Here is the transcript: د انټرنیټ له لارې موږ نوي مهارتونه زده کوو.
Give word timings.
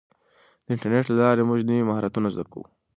د 0.63 0.67
انټرنیټ 0.73 1.05
له 1.09 1.15
لارې 1.21 1.47
موږ 1.49 1.59
نوي 1.69 1.83
مهارتونه 1.89 2.27
زده 2.33 2.45
کوو. 2.51 2.65